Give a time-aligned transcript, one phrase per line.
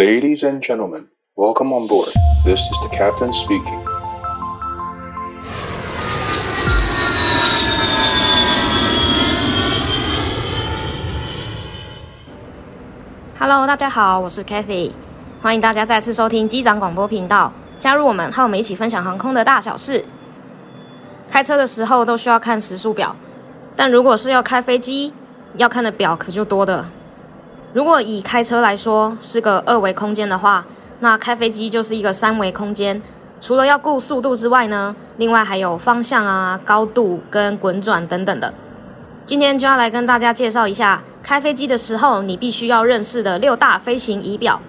[0.00, 2.08] Ladies and gentlemen, welcome on board.
[2.42, 3.78] This is the captain speaking.
[13.38, 14.92] Hello，大家好，我是 Kathy，
[15.42, 20.06] 欢迎大家再次收听机长广播频道，加入我们，和我们一起分享航空的大小事。
[21.28, 23.14] 开车的时候都需要看时速表，
[23.76, 25.12] 但如果是要开飞机，
[25.56, 26.88] 要看的表可就多的。
[27.72, 30.66] 如果以开车来说是个二维空间的话，
[30.98, 33.00] 那开飞机就是一个三维空间。
[33.38, 38.52] 除了要顾速度之外呢，另外还有方向啊、高度跟滚转等等的。
[39.24, 44.60] 今天就要来跟大家介绍一下开飞机的时候你必须要认识的六大飞行仪表。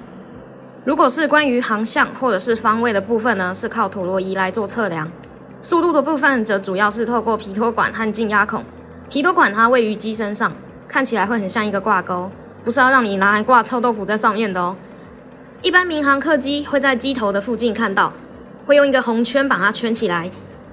[0.85, 5.11] 如果是关于航向或者是方位的部分呢，是靠陀螺仪来做测量。
[5.59, 8.63] 速度的部分则主要是透过皮托管和进压孔。
[9.09, 10.53] 皮托管它位于机身上，
[10.87, 12.29] 看起来会很像一个挂钩。
[12.63, 14.75] 不是要让你拿来挂臭豆腐在上面的哦。
[15.61, 18.13] 一般民航客机会在机头的附近看到，
[18.65, 20.29] 会用一个红圈把它圈起来。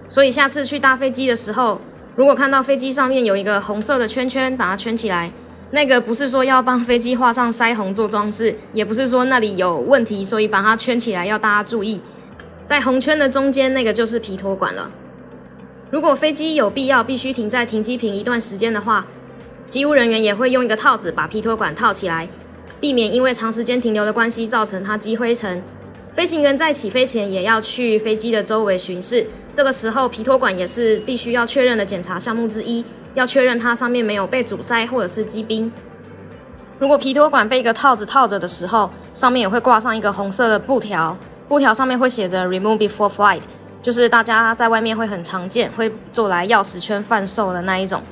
[0.08, 1.80] 所以下次去搭飞机的时候，
[2.16, 5.30] 如果看到飞机上面有一个红色的圈圈把它圈起来，
[5.70, 12.00] 那个不是说要帮飞机画上腮红做装饰，也不是说那里有问题，所以把它圈起来要大家注意。
[12.64, 14.90] 在红圈的中间那个就是皮托管了。
[15.90, 19.06] 如果飞机有必要必须停在停机坪一段时间的话，
[19.68, 22.26] 机务人员也会用一个套子把皮托管套起来，
[22.80, 25.62] 避免因为长时间停留的关系造成它积灰尘。
[26.10, 35.70] 飞行员在起飞前也要去飞机的周围巡视，这个时候皮托管也是必须要确认的检查项目之一，要确认它上面没有被阻塞或者是积冰。
[36.78, 41.14] 如果皮托管被一个套子套着的时候，上面也会挂上一个红色的布条，
[41.46, 43.42] 布条上面会写着 “Remove before flight”，
[43.82, 48.02] 就是大家在外面会很常见，会做来钥匙圈贩售的那一种。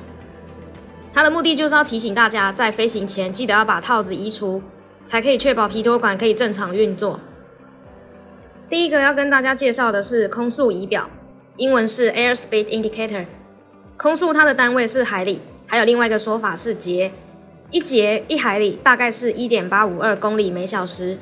[1.17, 4.61] 它的目的就是要提醒大家，在飞行前记得要把套子移除，
[5.03, 7.19] 才可以确保皮托管可以正常运作。
[8.69, 11.09] 第一个要跟大家介绍的是空速仪表，
[11.55, 13.25] 英文是 Airspeed Indicator。
[13.97, 17.11] 空速它的单位是海里，还有另外一个说法是节，
[17.71, 21.17] 一节一海里大概是一点八五二公里每小时，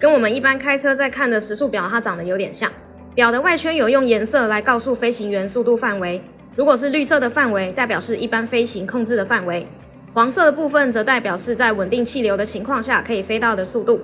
[0.00, 2.68] 跟我们一般开车在看的时速表它长得有点像。
[3.14, 6.20] 表的外圈有用颜色来告诉飞行员速度范围。
[6.58, 9.64] 如果是绿色的范围，代表是一般飞行控制的范围；
[10.12, 14.00] 黄色的部分则代表是在稳定气流的情况下可以飞到的速度。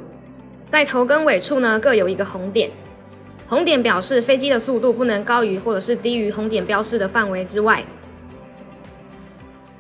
[0.69, 2.71] 在头跟尾处呢，各有一个红点，
[3.49, 7.83] 红点表示飞机的速度不能高于或者是低于红点标示的范围之外。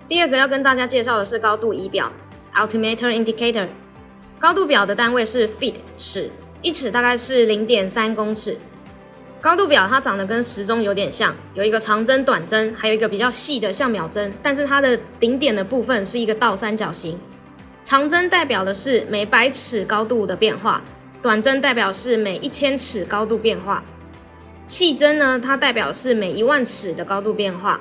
[0.08, 2.10] 第二个要跟大家介绍的是高度仪表
[2.52, 3.68] （Altimeter Indicator）。
[4.36, 6.28] 高度表的单位是 feet 尺，
[6.60, 8.58] 一尺大概是零点三公尺。
[9.44, 17.20] 高度表它长得跟时钟有点像，有一个长针、短针，还有一个比较细的像秒针，但是它的顶点的部分是一个倒三角形。
[17.82, 20.82] 长针代表的是每百尺高度的变化，
[21.20, 23.84] 短针代表是每一千尺高度变化，
[24.64, 27.78] 细针呢，它代表是每一万尺的高度变化。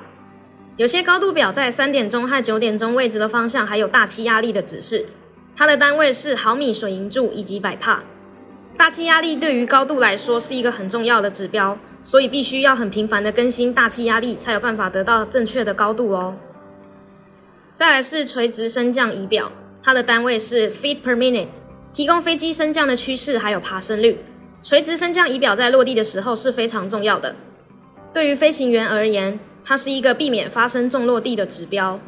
[0.76, 5.06] 有些高度表在三点钟和九点钟位置的方向还有大气压力的指示，
[5.56, 8.04] 它的单位是毫米水银柱以及百帕。
[8.76, 16.36] 大气压力对于高度来说是一个很重要的指标，所以必须要很频繁的更新大气压力，才有办法得到正确的高度哦。
[17.74, 19.50] 再来是垂直升降仪表，
[19.82, 21.48] 它的单位是 feet per minute，
[21.92, 24.18] 提供飞机升降的趋势还有爬升率。
[24.60, 27.36] 垂直升降仪表在落地的时候是非常重要的，
[28.12, 32.00] 对于飞行员而言，它是一个避免发生重落地的指标。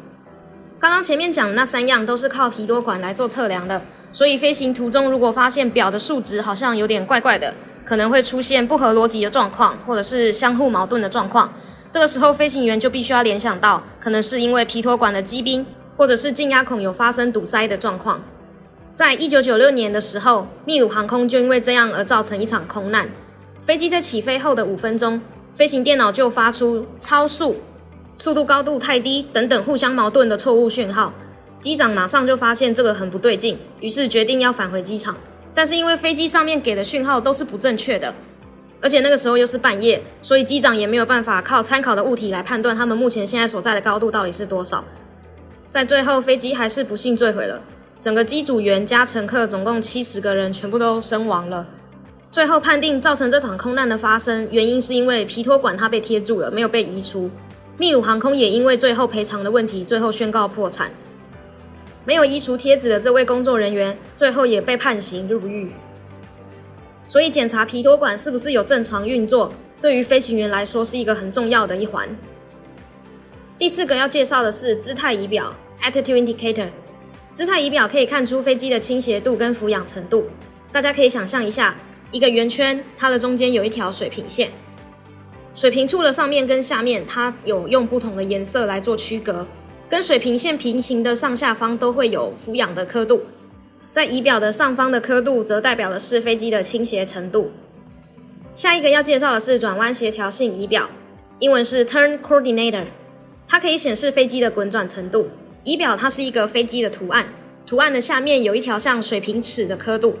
[0.79, 3.81] 刚刚前面讲的那三样都是靠皮托管来做测量的。
[4.17, 7.53] 所以飞行途中，如果发现表的数值好像有点怪怪的，
[7.85, 11.53] 可能会出现不合逻辑的状况，或者是相互矛盾的状况。
[11.91, 15.63] 这个时候，飞行员就必须要联想到，可能是因为皮托管的积冰，
[15.95, 18.19] 或者是进压孔有发生堵塞的状况。
[18.95, 23.07] 在一九九六年的时候，秘鲁航空就因为这样而造成一场空难。
[23.61, 25.21] 飞机在起飞后的五分钟，
[25.53, 27.57] 飞行电脑就发出超速、
[28.17, 31.13] 速度高度太低等等互相矛盾的错误讯号。
[31.59, 35.17] 机长马上就发现这个很不对劲，于是决定要返回机场。
[35.53, 38.13] 但是因为飞机上面给的讯号都是不正确的，
[38.79, 44.85] 而且那个时候又是半夜，所以机长也没有办法靠参考的物体来判断他们目前现在所在的高度到底是多少。
[45.69, 47.59] 在最后，飞机还是不幸坠毁了，
[47.99, 51.65] 整个机组员加乘客总共七十个人全部都身亡了。
[52.31, 57.29] 最后判定造成这场空难的发生原因是因为皮托管它被贴住了，没有被移除。
[57.77, 60.91] 秘鲁航空也因为最后赔偿的问题，最后宣告破产。
[62.07, 65.73] 没有移除贴纸的这位工作人员，最后也被判刑入狱。
[67.05, 69.51] 所以检查皮托管是不是有正常运作，
[69.81, 72.07] 对于飞行员来说是一个很重要的一环。
[73.57, 76.69] 第四个要介绍的是姿态仪表 （Attitude Indicator）。
[77.33, 80.29] 姿态仪表可以看出飞机的倾斜度跟俯仰程度。
[80.71, 81.75] 大家可以想象一下，
[82.11, 84.49] 一个圆圈，它的中间有一条水平线，
[85.53, 89.45] 水平处的上面跟下面，它有用不同的颜色来做区隔。
[89.89, 93.21] 跟水平线平行的上下方都会有俯仰的刻度，
[93.91, 97.51] 在仪表的上方的刻度则代表的是飞机的倾斜程度。
[98.53, 100.89] 下一个要介绍的是转弯协调性仪表，
[101.39, 102.87] 英文是 Turn Coordinator，
[103.47, 105.29] 它可以显示飞机的滚转程度。
[105.63, 107.27] 仪表它是一个飞机的图案，
[107.65, 110.17] 图案的下面有一条像水平尺的刻度，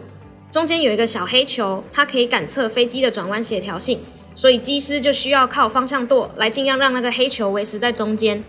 [0.49, 3.99] 中间有一个小黑球，它可以感测飞机的转弯协调性，
[4.33, 8.43] 所以机师就需要靠方向舵来尽量让那个黑球维持在中间。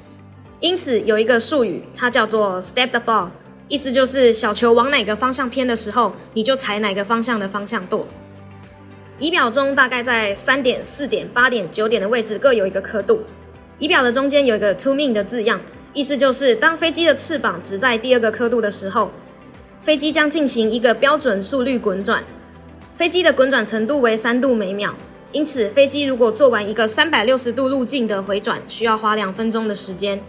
[0.61, 3.31] 因此有一个术语，它叫做 step the ball，
[3.69, 8.07] 意思就是小球往哪个方向偏的时候，你就踩哪个方向的方向舵。
[9.19, 13.23] 仪表中大概在三点、四点、八点、九点的位置各有一个刻度。
[13.79, 15.61] 仪表的中间有一个 to mean 的字样，
[15.93, 19.13] 意思就是当飞机的翅膀只在第二个刻度的时候，
[19.81, 22.25] 飞机将进行一个标准速率滚转，
[22.95, 24.93] 飞机的滚转程度为三度每秒。
[25.31, 30.21] 因此，飞机如果做完一个三百六十度路径的回转，需要花两分钟的时间。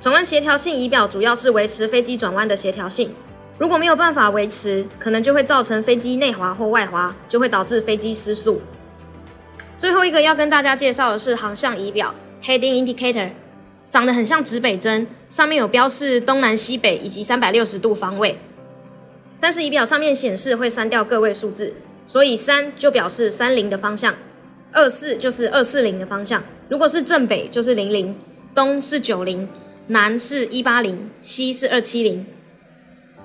[0.00, 3.12] 转弯协调性仪表主要是维持飞机转弯的协调性，
[3.58, 8.60] 如果没有办法维持，可能就会造成飞机内滑或外滑，就会导致飞机失速。
[9.76, 12.14] 最后一个要跟大家介绍的是航向仪表
[12.44, 13.30] （Heading Indicator），
[13.90, 18.38] 长得很像指北针，上面有标示东南西北以及三百六十度方位。
[19.40, 21.74] 但是仪表上面显示会删掉个位数字，
[22.06, 24.14] 所以三就表示三零的方向，
[24.72, 26.40] 二四就是二四零的方向。
[26.68, 28.16] 如果是正北就是零零，
[28.54, 29.48] 东是九零。
[29.90, 32.26] 南是一八零，西是二七零。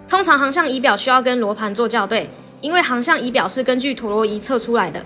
[0.08, 2.30] 通常航向仪表需要跟罗盘做校对，
[2.62, 5.04] 因为航向仪表是根据陀螺仪测出来的。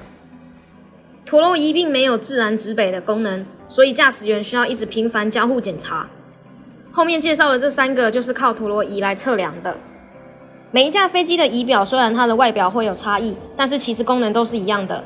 [1.25, 6.07] 陀螺仪并没有自然指北的功能，所以驾驶员需要一直频繁交互检查。
[6.91, 9.75] 后面介绍的这三个就是靠陀螺仪来测量的。
[10.69, 15.03] 每一架飞机的仪表虽然它的外表会有差异，但是其实功能都是一样的。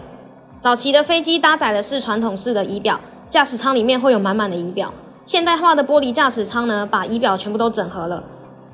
[0.60, 4.94] 早期的飞机搭载的是传统式的仪表，驾驶舱里面会有满满的仪表。
[5.24, 8.24] 现代化的玻璃驾驶舱呢，把仪表全部都整合了，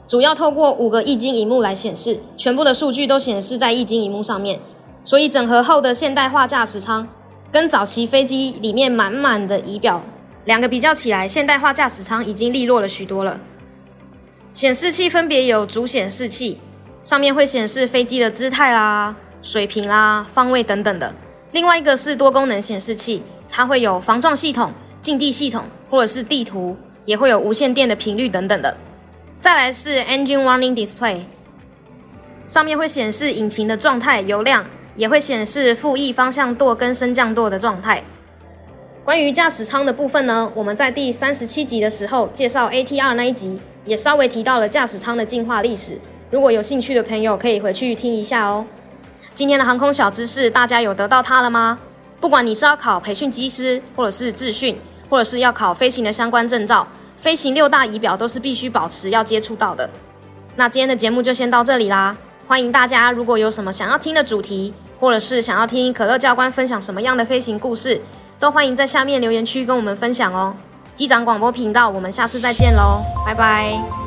[0.07, 4.59] 主要透过五个液晶荧幕来显示，全部的数据都显示在液晶荧幕上面。
[5.03, 7.07] 所以整合后的现代化驾驶舱，
[7.51, 10.01] 跟早期飞机里面满满的仪表
[10.45, 13.39] 两个比较起来，现代化驾驶舱已经利落了许多了。
[14.53, 16.57] 显示器分别有主显示器，
[17.03, 21.13] 上面会显示飞机的姿态啦、水平啦、方位等等的；
[21.51, 24.71] 另外一个是多功能显示器，它会有防撞系统、
[25.01, 25.63] 近地系统。
[25.89, 26.75] 或者是地图，
[27.05, 28.75] 也会有无线电的频率等等的。
[29.39, 31.21] 再来是 Engine Warning Display，
[32.47, 38.03] 上面会显示引擎的状态、油量，也会显示副翼方向舵跟升降舵的状态。
[39.03, 45.97] 关于驾驶舱的部分呢，我们在第三十七集的时候介绍 ATR 那一集，也稍微提到了驾驶舱的进化历史。
[46.29, 48.65] 如果有兴趣的朋友，可以回去听一下哦。
[49.33, 51.79] 今天的航空小知识，大家有得到它了吗？
[52.19, 54.75] 不管你是要考培训机师，或者是自训。
[55.09, 59.89] 或者是要考飞行的相关证照，飞行六大仪表都是必须保持要接触到的。
[60.55, 62.15] 那今天的节目就先到这里啦，
[62.47, 68.01] 欢迎大家如果有什么想要听的主题，或者是想要听可乐教官分享什么样的飞行故事，
[68.39, 70.55] 都欢迎在下面留言区跟我们分享哦。
[70.95, 74.06] 机长广播频道，我们下次再见喽，拜拜。